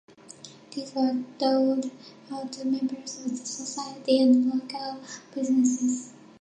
[0.71, 1.91] These were doled
[2.31, 4.99] out to members of the society and local
[5.31, 6.11] businesses.